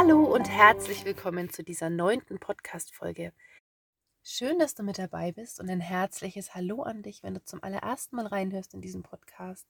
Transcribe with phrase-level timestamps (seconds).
[0.00, 3.32] Hallo und herzlich willkommen zu dieser neunten Podcast-Folge.
[4.22, 7.64] Schön, dass du mit dabei bist und ein herzliches Hallo an dich, wenn du zum
[7.64, 9.66] allerersten Mal reinhörst in diesen Podcast.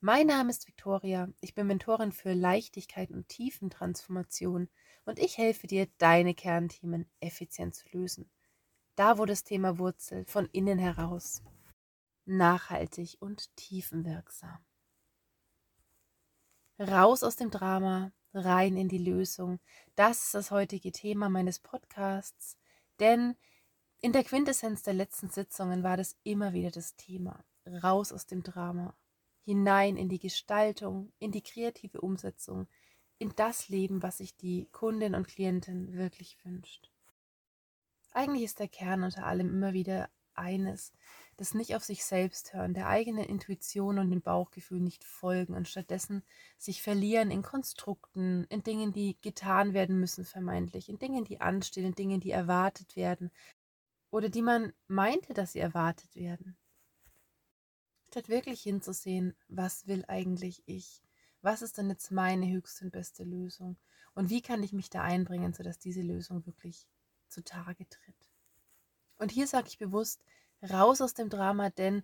[0.00, 4.70] Mein Name ist Victoria, ich bin Mentorin für Leichtigkeit und Tiefentransformation
[5.04, 8.30] und ich helfe dir, deine Kernthemen effizient zu lösen.
[8.96, 11.42] Da, wo das Thema wurzelt, von innen heraus.
[12.24, 14.64] Nachhaltig und tiefenwirksam.
[16.78, 19.60] Raus aus dem Drama, rein in die Lösung.
[19.94, 22.56] Das ist das heutige Thema meines Podcasts,
[23.00, 23.36] denn
[24.00, 27.44] in der Quintessenz der letzten Sitzungen war das immer wieder das Thema.
[27.66, 28.96] Raus aus dem Drama,
[29.44, 32.66] hinein in die Gestaltung, in die kreative Umsetzung,
[33.18, 36.90] in das Leben, was sich die Kundin und Klientin wirklich wünscht.
[38.12, 40.92] Eigentlich ist der Kern unter allem immer wieder eines,
[41.36, 45.68] das nicht auf sich selbst hören, der eigenen Intuition und dem Bauchgefühl nicht folgen und
[45.68, 46.22] stattdessen
[46.58, 51.86] sich verlieren in Konstrukten, in Dingen, die getan werden müssen, vermeintlich, in Dingen, die anstehen,
[51.86, 53.30] in Dingen, die erwartet werden
[54.10, 56.56] oder die man meinte, dass sie erwartet werden.
[58.08, 61.02] Statt wirklich hinzusehen, was will eigentlich ich?
[61.40, 63.78] Was ist denn jetzt meine höchste und beste Lösung?
[64.14, 66.86] Und wie kann ich mich da einbringen, sodass diese Lösung wirklich
[67.28, 68.31] zutage tritt?
[69.22, 70.24] Und hier sage ich bewusst,
[70.68, 72.02] raus aus dem Drama, denn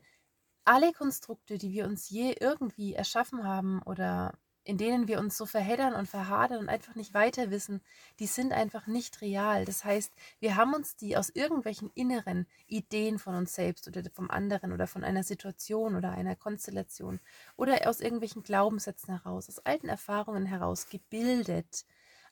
[0.65, 5.47] alle Konstrukte, die wir uns je irgendwie erschaffen haben oder in denen wir uns so
[5.47, 7.81] verheddern und verhadern und einfach nicht weiter wissen,
[8.21, 9.65] die sind einfach nicht real.
[9.65, 14.31] Das heißt, wir haben uns die aus irgendwelchen inneren Ideen von uns selbst oder vom
[14.31, 17.19] anderen oder von einer Situation oder einer Konstellation
[17.57, 21.85] oder aus irgendwelchen Glaubenssätzen heraus, aus alten Erfahrungen heraus gebildet.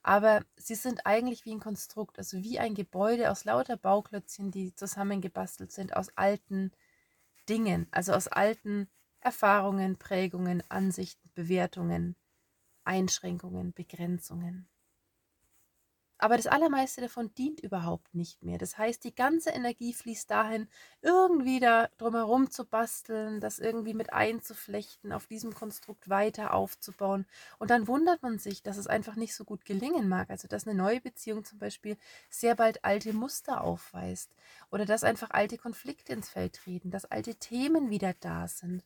[0.07, 4.73] Aber sie sind eigentlich wie ein Konstrukt, also wie ein Gebäude aus lauter Bauklötzchen, die
[4.73, 6.71] zusammengebastelt sind aus alten
[7.49, 8.89] Dingen, also aus alten
[9.21, 12.15] Erfahrungen, Prägungen, Ansichten, Bewertungen,
[12.85, 14.69] Einschränkungen, Begrenzungen.
[16.19, 18.59] Aber das Allermeiste davon dient überhaupt nicht mehr.
[18.59, 20.69] Das heißt, die ganze Energie fließt dahin,
[21.03, 27.27] irgendwie da drumherum zu basteln, das irgendwie mit einzuflechten, auf diesem Konstrukt weiter aufzubauen.
[27.59, 30.31] Und dann wundert man sich, dass es einfach nicht so gut gelingen mag.
[30.31, 31.97] Also, dass eine neue Beziehung zum Beispiel
[32.31, 34.35] sehr bald alte Muster aufweist
[34.71, 38.83] oder dass einfach alte Konflikte ins Feld treten, dass alte Themen wieder da sind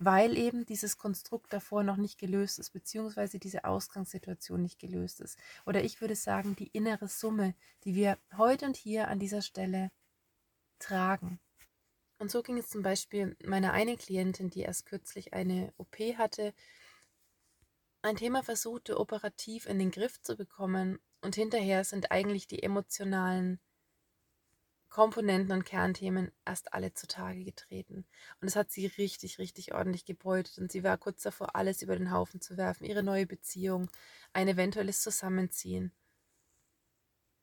[0.00, 5.38] weil eben dieses Konstrukt davor noch nicht gelöst ist, beziehungsweise diese Ausgangssituation nicht gelöst ist.
[5.66, 9.92] Oder ich würde sagen, die innere Summe, die wir heute und hier an dieser Stelle
[10.78, 11.38] tragen.
[12.18, 16.54] Und so ging es zum Beispiel meiner einen Klientin, die erst kürzlich eine OP hatte,
[18.02, 23.60] ein Thema versuchte operativ in den Griff zu bekommen und hinterher sind eigentlich die emotionalen
[24.90, 28.04] Komponenten und Kernthemen erst alle zutage getreten.
[28.40, 30.58] Und es hat sie richtig, richtig ordentlich gebeutet.
[30.58, 32.84] Und sie war kurz davor, alles über den Haufen zu werfen.
[32.84, 33.88] Ihre neue Beziehung,
[34.32, 35.92] ein eventuelles Zusammenziehen.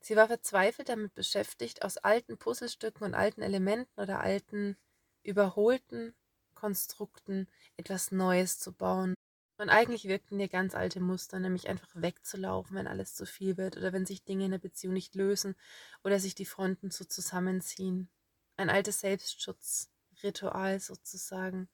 [0.01, 4.77] Sie war verzweifelt damit beschäftigt, aus alten Puzzlestücken und alten Elementen oder alten,
[5.23, 6.15] überholten
[6.53, 7.47] Konstrukten
[7.77, 9.13] etwas Neues zu bauen.
[9.57, 13.75] Und eigentlich wirkten dir ganz alte Muster, nämlich einfach wegzulaufen, wenn alles zu viel wird
[13.75, 15.55] oder wenn sich Dinge in der Beziehung nicht lösen
[16.03, 18.09] oder sich die Fronten so zusammenziehen.
[18.55, 21.69] Ein altes Selbstschutzritual sozusagen.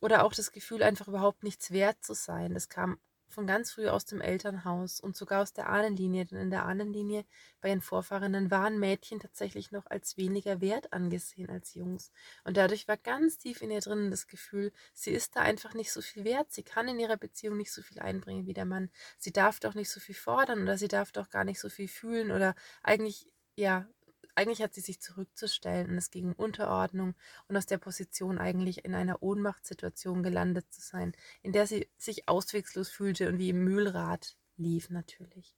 [0.00, 2.52] Oder auch das Gefühl, einfach überhaupt nichts wert zu sein.
[2.52, 2.98] Das kam
[3.34, 7.24] von ganz früh aus dem Elternhaus und sogar aus der Ahnenlinie, denn in der Ahnenlinie
[7.60, 12.12] bei ihren Vorfahren waren Mädchen tatsächlich noch als weniger wert angesehen als Jungs.
[12.44, 15.92] Und dadurch war ganz tief in ihr drinnen das Gefühl, sie ist da einfach nicht
[15.92, 18.90] so viel wert, sie kann in ihrer Beziehung nicht so viel einbringen wie der Mann,
[19.18, 21.88] sie darf doch nicht so viel fordern oder sie darf doch gar nicht so viel
[21.88, 23.86] fühlen oder eigentlich ja,
[24.34, 27.14] eigentlich hat sie sich zurückzustellen und es ging um Unterordnung
[27.48, 31.12] und aus der Position eigentlich in einer Ohnmachtssituation gelandet zu sein,
[31.42, 35.56] in der sie sich auswegslos fühlte und wie im Mühlrad lief natürlich.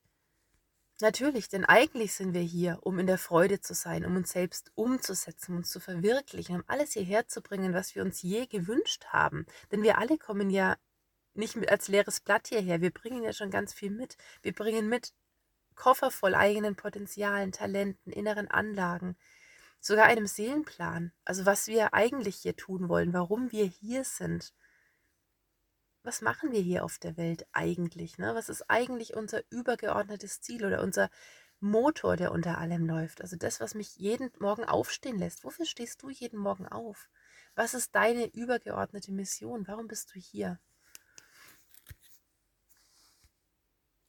[1.00, 4.72] Natürlich, denn eigentlich sind wir hier, um in der Freude zu sein, um uns selbst
[4.74, 9.44] umzusetzen, uns zu verwirklichen, um alles hierher zu bringen, was wir uns je gewünscht haben.
[9.70, 10.76] Denn wir alle kommen ja
[11.34, 12.80] nicht als leeres Blatt hierher.
[12.80, 14.16] Wir bringen ja schon ganz viel mit.
[14.40, 15.12] Wir bringen mit
[15.76, 19.16] Koffer voll eigenen Potenzialen, Talenten, inneren Anlagen,
[19.80, 24.52] sogar einem Seelenplan, also was wir eigentlich hier tun wollen, warum wir hier sind.
[26.02, 28.16] Was machen wir hier auf der Welt eigentlich?
[28.18, 28.34] Ne?
[28.34, 31.10] Was ist eigentlich unser übergeordnetes Ziel oder unser
[31.58, 33.22] Motor, der unter allem läuft?
[33.22, 35.42] Also das, was mich jeden Morgen aufstehen lässt.
[35.42, 37.08] Wofür stehst du jeden Morgen auf?
[37.56, 39.66] Was ist deine übergeordnete Mission?
[39.66, 40.60] Warum bist du hier?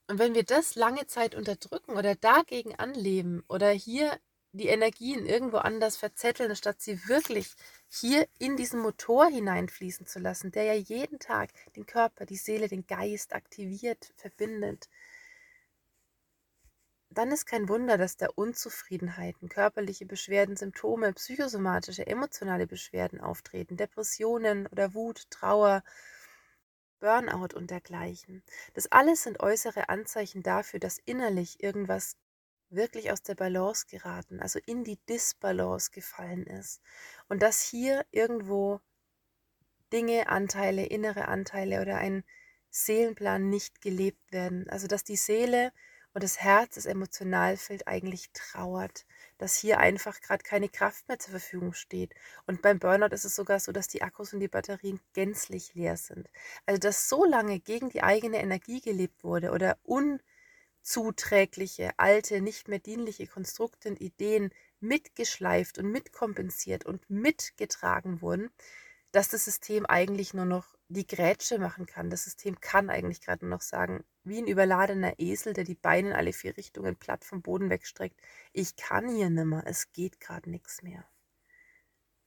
[0.08, 4.18] Und wenn wir das lange Zeit unterdrücken oder dagegen anleben oder hier
[4.54, 7.54] die Energien irgendwo anders verzetteln, statt sie wirklich
[7.90, 12.68] hier in diesen Motor hineinfließen zu lassen, der ja jeden Tag den Körper, die Seele,
[12.68, 14.88] den Geist aktiviert, verbindet,
[17.10, 24.68] dann ist kein Wunder, dass da Unzufriedenheiten, körperliche Beschwerden, Symptome, psychosomatische, emotionale Beschwerden auftreten, Depressionen
[24.68, 25.84] oder Wut, Trauer,
[27.00, 28.44] Burnout und dergleichen.
[28.74, 32.16] Das alles sind äußere Anzeichen dafür, dass innerlich irgendwas
[32.70, 36.82] wirklich aus der Balance geraten, also in die Disbalance gefallen ist.
[37.30, 38.82] Und dass hier irgendwo
[39.94, 42.24] Dinge, Anteile, innere Anteile oder ein
[42.70, 44.70] Seelenplan nicht gelebt werden.
[44.70, 45.72] Also dass die Seele
[46.14, 49.06] und das Herz, das Emotionalfeld eigentlich trauert,
[49.38, 52.14] dass hier einfach gerade keine Kraft mehr zur Verfügung steht.
[52.46, 55.98] Und beim Burnout ist es sogar so, dass die Akkus und die Batterien gänzlich leer
[55.98, 56.30] sind.
[56.66, 62.80] Also dass so lange gegen die eigene Energie gelebt wurde oder unzuträgliche, alte, nicht mehr
[62.80, 68.50] dienliche Konstrukte und Ideen mitgeschleift und mitkompensiert und mitgetragen wurden,
[69.12, 72.10] dass das System eigentlich nur noch die Grätsche machen kann.
[72.10, 76.10] Das System kann eigentlich gerade nur noch sagen, wie ein überladener Esel, der die Beine
[76.10, 78.20] in alle vier Richtungen platt vom Boden wegstreckt,
[78.54, 81.06] ich kann hier nimmer, es geht gerade nichts mehr.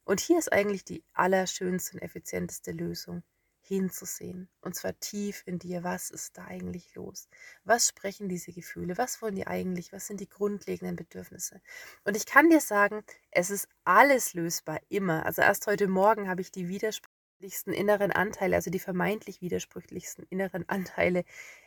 [0.05, 3.23] Und hier ist eigentlich die allerschönste und effizienteste Lösung,
[3.70, 4.49] hinzusehen.
[4.62, 7.28] Und zwar tief in dir, was ist da eigentlich los?
[7.62, 8.99] Was sprechen diese Gefühle?
[8.99, 9.93] Was wollen die eigentlich?
[9.93, 11.62] Was sind die grundlegenden Bedürfnisse?
[12.02, 15.25] Und ich kann dir sagen, es ist alles lösbar, immer.
[15.25, 20.69] Also erst heute Morgen habe ich die widersprüchlichsten inneren Anteile, also die vermeintlich widersprüchlichsten inneren
[20.69, 21.25] Anteile,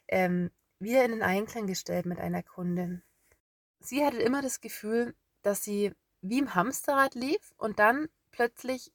[0.10, 3.02] ähm, wieder in den Einklang gestellt mit einer Kundin.
[3.80, 8.92] Sie hatte immer das Gefühl, dass sie wie im Hamsterrad lief und dann plötzlich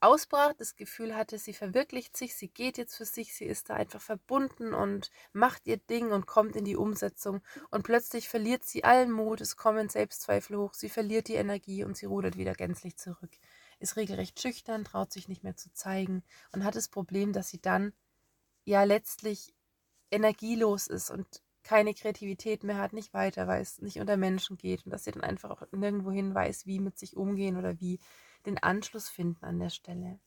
[0.00, 3.74] ausbrach, das Gefühl hatte, sie verwirklicht sich, sie geht jetzt für sich, sie ist da
[3.74, 7.42] einfach verbunden und macht ihr Ding und kommt in die Umsetzung.
[7.70, 11.96] Und plötzlich verliert sie allen Mut, es kommen Selbstzweifel hoch, sie verliert die Energie und
[11.96, 13.30] sie rudert wieder gänzlich zurück.
[13.78, 17.60] Ist regelrecht schüchtern, traut sich nicht mehr zu zeigen und hat das Problem, dass sie
[17.60, 17.92] dann
[18.64, 19.54] ja letztlich
[20.10, 24.92] energielos ist und keine Kreativität mehr hat, nicht weiter weiß, nicht unter Menschen geht und
[24.92, 28.00] dass sie dann einfach auch nirgendwo hin weiß, wie mit sich umgehen oder wie
[28.46, 30.20] den Anschluss finden an der Stelle.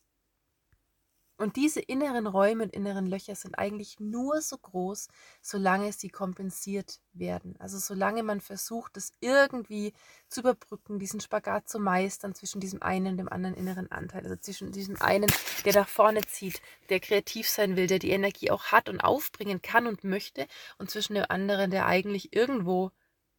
[1.36, 5.08] Und diese inneren Räume und inneren Löcher sind eigentlich nur so groß,
[5.42, 7.56] solange sie kompensiert werden.
[7.60, 9.94] Also solange man versucht, das irgendwie
[10.30, 14.24] zu überbrücken, diesen Spagat zu meistern zwischen diesem einen und dem anderen inneren Anteil.
[14.24, 15.30] Also zwischen diesem einen,
[15.66, 19.62] der nach vorne zieht, der kreativ sein will, der die Energie auch hat und aufbringen
[19.62, 22.92] kann und möchte, und zwischen dem anderen, der eigentlich irgendwo,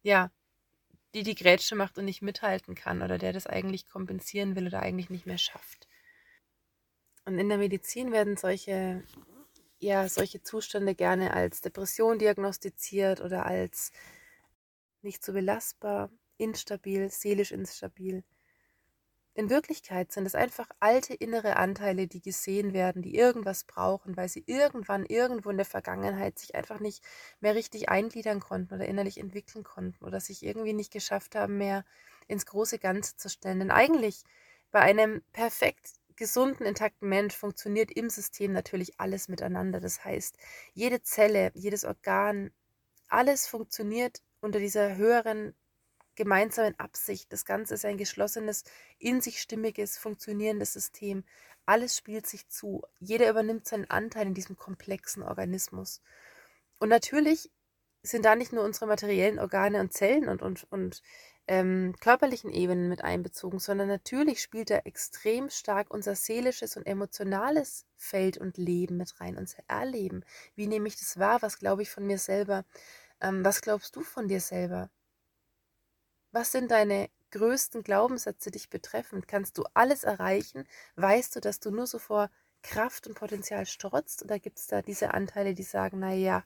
[0.03, 0.31] ja,
[1.15, 4.81] die die Grätsche macht und nicht mithalten kann oder der das eigentlich kompensieren will oder
[4.81, 5.87] eigentlich nicht mehr schafft.
[7.23, 9.03] Und in der Medizin werden solche,
[9.79, 13.93] ja, solche Zustände gerne als Depression diagnostiziert oder als
[15.01, 18.23] nicht so belastbar, instabil, seelisch instabil.
[19.37, 24.29] In Wirklichkeit sind es einfach alte innere Anteile, die gesehen werden, die irgendwas brauchen, weil
[24.29, 27.03] sie irgendwann irgendwo in der Vergangenheit sich einfach nicht
[27.41, 31.83] mehr richtig eingliedern konnten oder innerlich entwickeln konnten oder sich irgendwie nicht geschafft haben, mehr
[32.29, 33.59] ins große Ganze zu stellen.
[33.59, 34.23] Denn eigentlich
[34.71, 39.81] bei einem perfekt gesunden, intakten Mensch funktioniert im System natürlich alles miteinander.
[39.81, 40.37] Das heißt,
[40.73, 42.51] jede Zelle, jedes Organ,
[43.09, 45.55] alles funktioniert unter dieser höheren
[46.15, 47.31] gemeinsamen Absicht.
[47.31, 48.63] Das Ganze ist ein geschlossenes,
[48.99, 51.23] in sich stimmiges, funktionierendes System.
[51.65, 52.83] Alles spielt sich zu.
[52.99, 56.01] Jeder übernimmt seinen Anteil in diesem komplexen Organismus.
[56.79, 57.51] Und natürlich
[58.03, 61.01] sind da nicht nur unsere materiellen Organe und Zellen und, und, und
[61.47, 67.85] ähm, körperlichen Ebenen mit einbezogen, sondern natürlich spielt da extrem stark unser seelisches und emotionales
[67.95, 70.23] Feld und Leben mit rein, unser Erleben.
[70.55, 71.41] Wie nehme ich das wahr?
[71.41, 72.65] Was glaube ich von mir selber?
[73.21, 74.89] Ähm, was glaubst du von dir selber?
[76.35, 79.25] Was sind deine größten Glaubenssätze dich betreffend?
[79.25, 80.67] Kannst du alles erreichen?
[80.97, 82.29] Weißt du, dass du nur so vor
[82.61, 84.21] Kraft und Potenzial strotzt?
[84.21, 86.43] Oder gibt es da diese Anteile, die sagen, naja,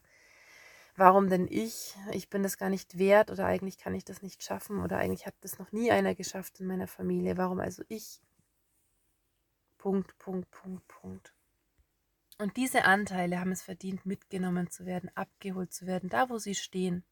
[0.96, 1.98] warum denn ich?
[2.12, 5.26] Ich bin das gar nicht wert oder eigentlich kann ich das nicht schaffen oder eigentlich
[5.26, 7.36] hat das noch nie einer geschafft in meiner Familie.
[7.38, 8.22] Warum also ich?
[9.80, 11.34] Punkt, Punkt, Punkt, Punkt.
[12.38, 16.54] Und diese Anteile haben es verdient, mitgenommen zu werden, abgeholt zu werden, da wo sie
[16.54, 17.04] stehen.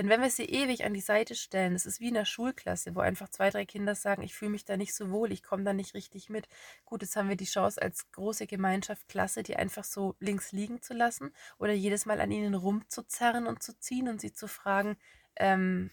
[0.00, 2.94] Denn wenn wir sie ewig an die Seite stellen, das ist wie in der Schulklasse,
[2.94, 5.62] wo einfach zwei, drei Kinder sagen, ich fühle mich da nicht so wohl, ich komme
[5.62, 6.48] da nicht richtig mit.
[6.86, 10.80] Gut, jetzt haben wir die Chance als große Gemeinschaft, Klasse, die einfach so links liegen
[10.80, 14.96] zu lassen oder jedes Mal an ihnen rumzuzerren und zu ziehen und sie zu fragen,
[15.36, 15.90] ähm,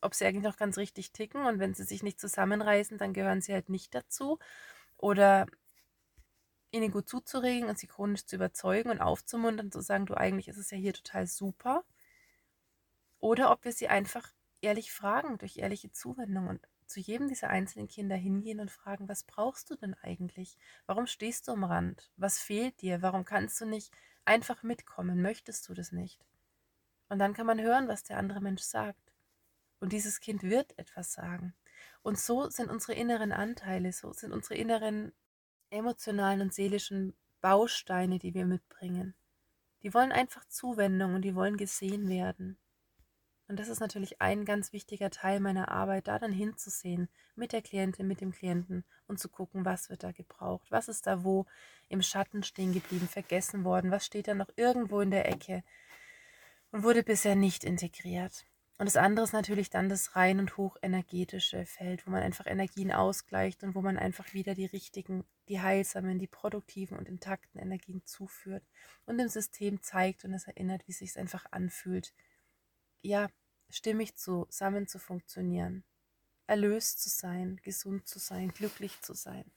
[0.00, 3.42] ob sie eigentlich noch ganz richtig ticken und wenn sie sich nicht zusammenreißen, dann gehören
[3.42, 4.40] sie halt nicht dazu.
[4.96, 5.46] Oder
[6.72, 10.58] ihnen gut zuzuregen und sie chronisch zu überzeugen und aufzumuntern, zu sagen, du eigentlich ist
[10.58, 11.84] es ja hier total super
[13.20, 17.88] oder ob wir sie einfach ehrlich fragen, durch ehrliche Zuwendung und zu jedem dieser einzelnen
[17.88, 20.56] Kinder hingehen und fragen, was brauchst du denn eigentlich?
[20.86, 22.10] Warum stehst du am Rand?
[22.16, 23.02] Was fehlt dir?
[23.02, 23.92] Warum kannst du nicht
[24.24, 25.20] einfach mitkommen?
[25.20, 26.24] Möchtest du das nicht?
[27.08, 29.12] Und dann kann man hören, was der andere Mensch sagt.
[29.80, 31.54] Und dieses Kind wird etwas sagen.
[32.02, 35.12] Und so sind unsere inneren Anteile, so sind unsere inneren
[35.70, 39.14] emotionalen und seelischen Bausteine, die wir mitbringen.
[39.82, 42.58] Die wollen einfach Zuwendung und die wollen gesehen werden.
[43.48, 47.62] Und das ist natürlich ein ganz wichtiger Teil meiner Arbeit, da dann hinzusehen mit der
[47.62, 51.46] Klientin, mit dem Klienten und zu gucken, was wird da gebraucht, was ist da wo
[51.88, 55.62] im Schatten stehen geblieben, vergessen worden, was steht da noch irgendwo in der Ecke
[56.72, 58.44] und wurde bisher nicht integriert.
[58.78, 62.92] Und das andere ist natürlich dann das rein und hochenergetische Feld, wo man einfach Energien
[62.92, 68.04] ausgleicht und wo man einfach wieder die richtigen, die heilsamen, die produktiven und intakten Energien
[68.04, 68.64] zuführt
[69.06, 72.12] und dem System zeigt und es erinnert, wie es sich einfach anfühlt,
[73.06, 73.28] ja,
[73.70, 75.84] stimmig zusammen zu funktionieren,
[76.46, 79.50] erlöst zu sein, gesund zu sein, glücklich zu sein.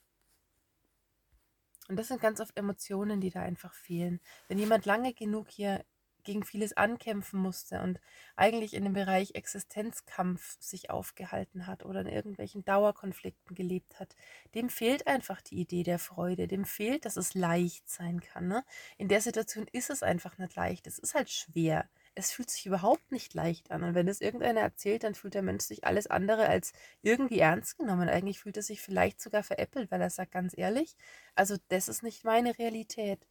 [1.87, 4.19] Und das sind ganz oft Emotionen, die da einfach fehlen.
[4.47, 5.83] Wenn jemand lange genug hier
[6.23, 7.99] gegen vieles ankämpfen musste und
[8.35, 14.15] eigentlich in dem Bereich Existenzkampf sich aufgehalten hat oder in irgendwelchen Dauerkonflikten gelebt hat,
[14.53, 18.47] dem fehlt einfach die Idee der Freude, dem fehlt, dass es leicht sein kann.
[18.47, 18.63] Ne?
[18.97, 21.89] In der Situation ist es einfach nicht leicht, es ist halt schwer
[22.19, 23.83] es fühlt sich überhaupt nicht leicht an.
[23.83, 27.77] Und wenn es irgendeiner erzählt, dann fühlt der Mensch sich alles andere als irgendwie ernst
[27.77, 28.09] genommen.
[28.09, 30.95] Eigentlich fühlt er sich vielleicht sogar veräppelt, weil er sagt, ganz ehrlich,
[31.35, 33.25] also das ist nicht meine Realität.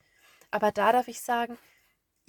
[0.50, 1.58] Aber da darf ich sagen,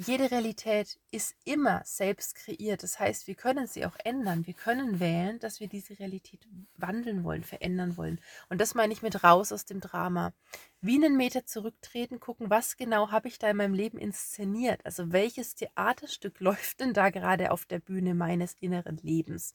[0.02, 2.84] jede Realität ist immer selbst kreiert.
[2.84, 4.48] Das heißt, wir können sie auch ändern.
[4.48, 8.22] Wir können wählen, dass wir diese Realität wandeln wollen, verändern wollen.
[8.48, 10.32] Und das meine ich mit raus aus dem Drama.
[10.80, 14.86] Wie einen Meter zurücktreten, gucken, was genau habe ich da in meinem Leben inszeniert?
[14.86, 19.52] Also welches Theaterstück läuft denn da gerade auf der Bühne meines inneren Lebens?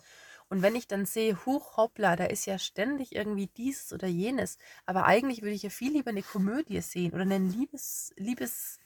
[0.51, 4.59] Und wenn ich dann sehe, huch, hoppla, da ist ja ständig irgendwie dieses oder jenes,
[4.85, 8.79] aber eigentlich würde ich ja viel lieber eine Komödie sehen oder einen Liebes, Liebes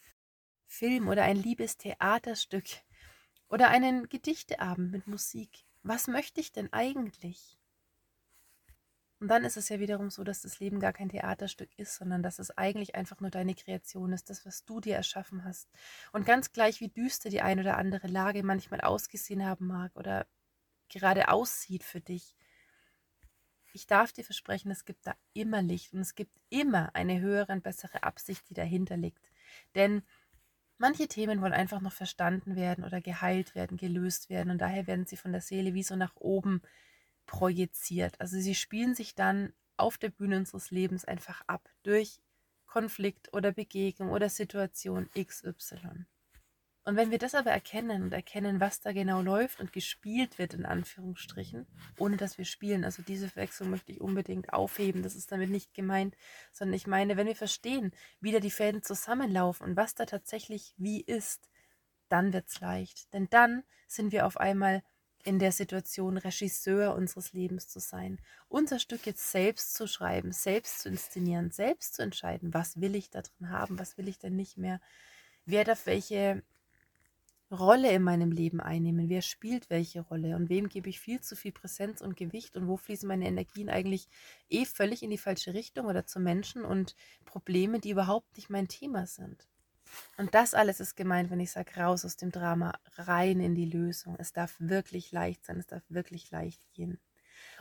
[0.69, 2.67] Film oder ein liebes Theaterstück
[3.49, 5.65] oder einen Gedichteabend mit Musik.
[5.83, 7.59] Was möchte ich denn eigentlich?
[9.19, 12.23] Und dann ist es ja wiederum so, dass das Leben gar kein Theaterstück ist, sondern
[12.23, 15.69] dass es eigentlich einfach nur deine Kreation ist, das, was du dir erschaffen hast.
[16.13, 20.27] Und ganz gleich, wie düster die ein oder andere Lage manchmal ausgesehen haben mag oder
[20.89, 22.37] gerade aussieht für dich,
[23.73, 27.53] ich darf dir versprechen, es gibt da immer Licht und es gibt immer eine höhere
[27.53, 29.31] und bessere Absicht, die dahinter liegt.
[29.75, 30.03] Denn
[30.79, 35.07] Manche Themen wollen einfach noch verstanden werden oder geheilt werden, gelöst werden und daher werden
[35.07, 36.63] sie von der Seele wie so nach oben
[37.27, 38.21] projiziert.
[38.21, 42.21] Also sie spielen sich dann auf der Bühne unseres Lebens einfach ab durch
[42.67, 46.07] Konflikt oder Begegnung oder Situation XY.
[46.89, 50.55] Und wenn wir das aber erkennen und erkennen, was da genau läuft und gespielt wird,
[50.55, 51.67] in Anführungsstrichen,
[51.99, 55.75] ohne dass wir spielen, also diese Verwechslung möchte ich unbedingt aufheben, das ist damit nicht
[55.75, 56.17] gemeint,
[56.51, 57.93] sondern ich meine, wenn wir verstehen,
[58.23, 61.51] wie da die Fäden zusammenlaufen und was da tatsächlich wie ist,
[62.09, 63.13] dann wird es leicht.
[63.13, 64.83] Denn dann sind wir auf einmal
[65.25, 68.19] in der Situation, Regisseur unseres Lebens zu sein,
[68.49, 73.11] unser Stück jetzt selbst zu schreiben, selbst zu inszenieren, selbst zu entscheiden, was will ich
[73.11, 74.81] da drin haben, was will ich denn nicht mehr,
[75.45, 76.43] wer darf welche
[77.51, 79.09] Rolle in meinem Leben einnehmen?
[79.09, 80.37] Wer spielt welche Rolle?
[80.37, 82.57] Und wem gebe ich viel zu viel Präsenz und Gewicht?
[82.57, 84.09] Und wo fließen meine Energien eigentlich
[84.49, 88.69] eh völlig in die falsche Richtung oder zu Menschen und Probleme, die überhaupt nicht mein
[88.69, 89.49] Thema sind?
[90.17, 93.65] Und das alles ist gemeint, wenn ich sage, raus aus dem Drama, rein in die
[93.65, 94.17] Lösung.
[94.19, 97.01] Es darf wirklich leicht sein, es darf wirklich leicht gehen.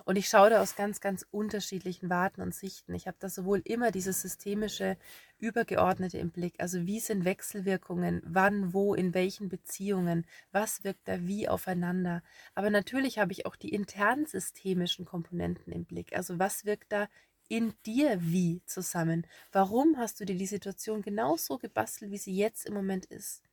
[0.06, 2.94] Und ich schaue da aus ganz, ganz unterschiedlichen Warten und Sichten.
[2.96, 4.98] Ich habe da sowohl immer dieses systemische,
[5.40, 6.56] übergeordnete im Blick.
[6.60, 12.24] Also wie sind Wechselwirkungen, wann, wo, in welchen Beziehungen, was wirkt da wie aufeinander.
[12.56, 16.16] Aber natürlich habe ich auch die internen systemischen Komponenten im Blick.
[16.16, 17.08] Also was wirkt da
[17.50, 19.26] in dir wie zusammen?
[19.52, 23.47] Warum hast du dir die Situation genauso gebastelt, wie sie jetzt im Moment ist?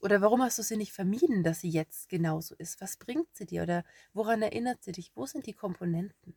[0.00, 2.80] Oder warum hast du sie nicht vermieden, dass sie jetzt genauso ist?
[2.80, 5.12] Was bringt sie dir oder woran erinnert sie dich?
[5.14, 6.36] Wo sind die Komponenten?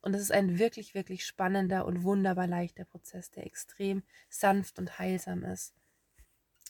[0.00, 4.98] Und es ist ein wirklich, wirklich spannender und wunderbar leichter Prozess, der extrem sanft und
[4.98, 5.74] heilsam ist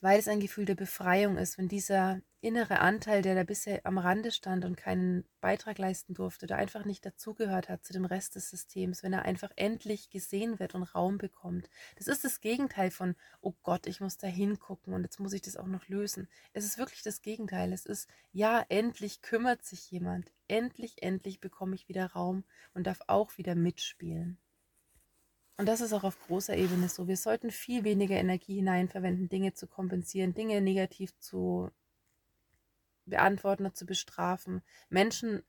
[0.03, 3.99] weil es ein Gefühl der Befreiung ist, wenn dieser innere Anteil, der da bisher am
[3.99, 8.37] Rande stand und keinen Beitrag leisten durfte oder einfach nicht dazugehört hat zu dem Rest
[8.37, 11.69] des Systems, wenn er einfach endlich gesehen wird und Raum bekommt.
[11.97, 15.43] Das ist das Gegenteil von, oh Gott, ich muss da hingucken und jetzt muss ich
[15.43, 16.29] das auch noch lösen.
[16.53, 17.73] Es ist wirklich das Gegenteil.
[17.73, 20.31] Es ist, ja, endlich kümmert sich jemand.
[20.47, 24.39] Endlich, endlich bekomme ich wieder Raum und darf auch wieder mitspielen.
[25.59, 27.09] Und das ist auch auf großer Ebene so.
[27.09, 31.71] Wir sollten viel weniger Energie hineinverwenden, Dinge zu kompensieren, Dinge negativ zu
[33.05, 35.43] beantworten oder zu bestrafen, Menschen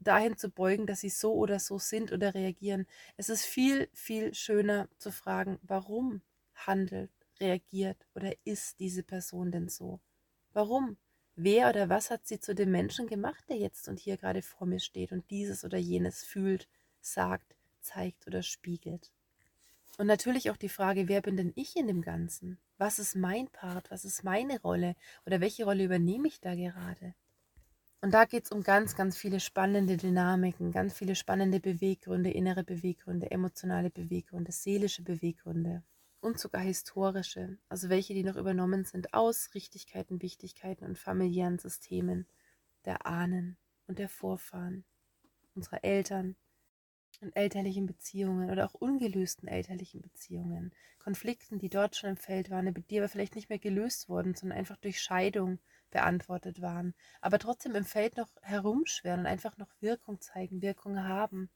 [0.00, 2.86] dahin zu beugen, dass sie so oder so sind oder reagieren.
[3.16, 6.22] Es ist viel, viel schöner zu fragen, warum
[6.54, 10.00] handelt, reagiert oder ist diese Person denn so?
[10.52, 10.98] Warum?
[11.36, 14.66] wer oder was hat sie zu dem Menschen gemacht, der jetzt und hier gerade vor
[14.66, 16.68] mir steht und dieses oder jenes fühlt,
[17.00, 19.10] sagt, zeigt oder spiegelt.
[20.02, 22.58] Und natürlich auch die Frage, wer bin denn ich in dem Ganzen?
[22.76, 23.88] Was ist mein Part?
[23.92, 24.96] Was ist meine Rolle?
[25.26, 27.14] Oder welche Rolle übernehme ich da gerade?
[28.00, 32.64] Und da geht es um ganz, ganz viele spannende Dynamiken, ganz viele spannende Beweggründe, innere
[32.64, 35.84] Beweggründe, emotionale Beweggründe, seelische Beweggründe
[36.20, 42.26] und sogar historische, also welche, die noch übernommen sind aus Richtigkeiten, Wichtigkeiten und familiären Systemen
[42.86, 43.56] der Ahnen
[43.86, 44.84] und der Vorfahren,
[45.54, 46.34] unserer Eltern,
[47.20, 52.72] und elterlichen Beziehungen oder auch ungelösten elterlichen Beziehungen, Konflikten, die dort schon im Feld waren,
[52.88, 55.58] die aber vielleicht nicht mehr gelöst wurden, sondern einfach durch Scheidung
[55.90, 61.50] beantwortet waren, aber trotzdem im Feld noch herumschweren und einfach noch Wirkung zeigen, Wirkung haben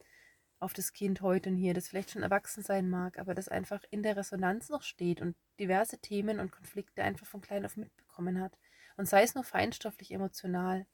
[0.58, 3.82] auf das Kind heute und hier, das vielleicht schon erwachsen sein mag, aber das einfach
[3.90, 8.40] in der Resonanz noch steht und diverse Themen und Konflikte einfach von klein auf mitbekommen
[8.40, 8.56] hat.
[8.96, 10.86] Und sei es nur feinstofflich emotional.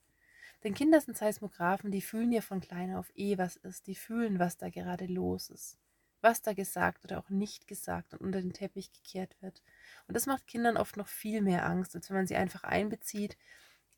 [0.64, 3.86] Denn Kinder sind Seismographen, die fühlen ja von klein auf eh, was ist.
[3.86, 5.78] Die fühlen, was da gerade los ist.
[6.20, 9.60] Was da gesagt oder auch nicht gesagt und unter den Teppich gekehrt wird.
[10.06, 13.36] Und das macht Kindern oft noch viel mehr Angst, als wenn man sie einfach einbezieht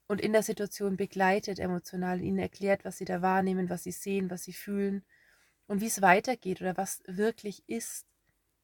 [0.06, 4.30] und in der Situation begleitet, emotional ihnen erklärt, was sie da wahrnehmen, was sie sehen,
[4.30, 5.04] was sie fühlen
[5.66, 8.06] und wie es weitergeht oder was wirklich ist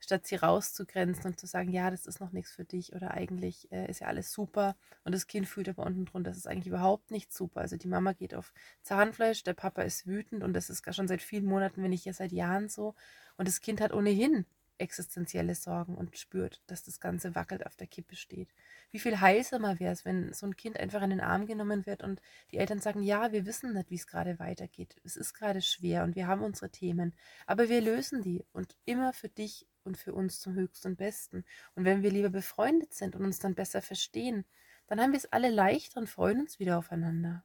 [0.00, 3.70] statt sie rauszugrenzen und zu sagen, ja, das ist noch nichts für dich oder eigentlich
[3.70, 6.66] äh, ist ja alles super und das Kind fühlt aber unten drunter, das ist eigentlich
[6.66, 7.60] überhaupt nicht super.
[7.60, 8.52] Also die Mama geht auf
[8.82, 12.12] Zahnfleisch, der Papa ist wütend und das ist schon seit vielen Monaten, wenn nicht ja
[12.12, 12.94] seit Jahren so
[13.36, 14.46] und das Kind hat ohnehin
[14.80, 18.48] existenzielle Sorgen und spürt, dass das Ganze wackelt auf der Kippe steht.
[18.90, 22.02] Wie viel heilsamer wäre es, wenn so ein Kind einfach in den Arm genommen wird
[22.02, 24.96] und die Eltern sagen, ja, wir wissen nicht, wie es gerade weitergeht.
[25.04, 27.14] Es ist gerade schwer und wir haben unsere Themen,
[27.46, 31.44] aber wir lösen die und immer für dich und für uns zum höchsten und besten.
[31.74, 34.44] Und wenn wir lieber befreundet sind und uns dann besser verstehen,
[34.86, 37.44] dann haben wir es alle leichter und freuen uns wieder aufeinander.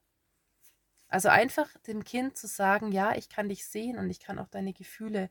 [1.08, 4.48] Also einfach dem Kind zu sagen, ja, ich kann dich sehen und ich kann auch
[4.48, 5.30] deine Gefühle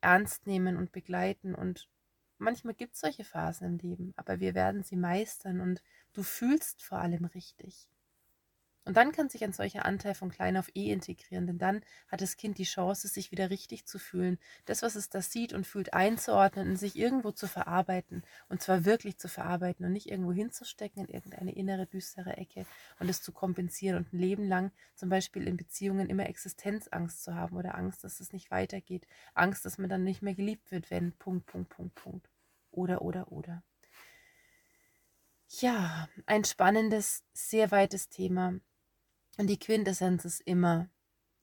[0.00, 1.54] ernst nehmen und begleiten.
[1.54, 1.88] Und
[2.38, 5.82] manchmal gibt es solche Phasen im Leben, aber wir werden sie meistern und
[6.12, 7.88] du fühlst vor allem richtig.
[8.84, 12.20] Und dann kann sich ein solcher Anteil von klein auf eh integrieren, denn dann hat
[12.20, 15.66] das Kind die Chance, sich wieder richtig zu fühlen, das, was es da sieht und
[15.68, 18.24] fühlt, einzuordnen und sich irgendwo zu verarbeiten.
[18.48, 22.66] Und zwar wirklich zu verarbeiten und nicht irgendwo hinzustecken in irgendeine innere, düstere Ecke
[22.98, 27.36] und es zu kompensieren und ein Leben lang zum Beispiel in Beziehungen immer Existenzangst zu
[27.36, 30.90] haben oder Angst, dass es nicht weitergeht, Angst, dass man dann nicht mehr geliebt wird,
[30.90, 32.28] wenn Punkt, Punkt, Punkt, Punkt.
[32.72, 33.62] Oder, oder, oder.
[35.60, 38.58] Ja, ein spannendes, sehr weites Thema
[39.38, 40.88] und die Quintessenz ist immer,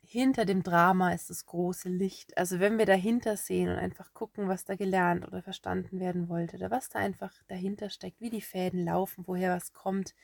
[0.02, 2.36] hinter dem Drama ist das große Licht.
[2.38, 6.58] Also wenn wir dahinter sehen und einfach gucken, was da gelernt oder verstanden werden wollte,
[6.58, 10.15] oder was da einfach dahinter steckt, wie die Fäden laufen, woher was kommt,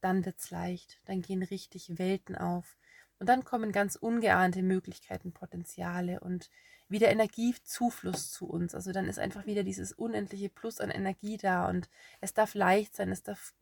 [0.00, 1.00] dann wird es leicht.
[1.06, 2.76] Dann gehen richtig Welten auf.
[3.18, 6.50] Und dann kommen ganz ungeahnte Möglichkeiten, Potenziale und
[6.88, 8.74] wieder Energiezufluss zu uns.
[8.74, 11.88] Also dann ist einfach wieder dieses unendliche Plus an Energie da und
[12.20, 13.54] es darf leicht sein, es darf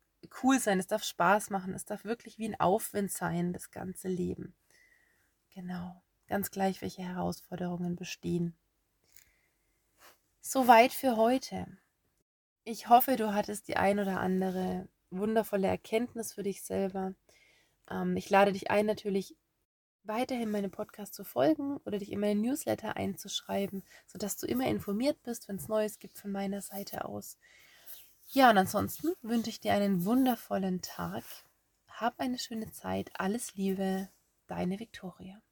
[0.43, 4.09] cool sein, es darf Spaß machen, es darf wirklich wie ein Aufwind sein, das ganze
[4.09, 4.55] Leben.
[5.55, 8.57] Genau, ganz gleich, welche Herausforderungen bestehen.
[10.41, 11.67] Soweit für heute.
[12.65, 17.15] Ich hoffe, du hattest die ein oder andere wundervolle Erkenntnis für dich selber.
[17.91, 19.37] Ähm, ich lade dich ein, natürlich
[20.05, 25.23] weiterhin meinem Podcast zu folgen oder dich in meine Newsletter einzuschreiben, sodass du immer informiert
[25.23, 27.39] bist, wenn es Neues gibt von meiner Seite aus.
[28.35, 31.23] Ja, und ansonsten wünsche ich dir einen wundervollen Tag.
[31.87, 33.11] Hab eine schöne Zeit.
[33.21, 34.09] Alles Liebe,
[34.47, 35.42] deine Viktoria.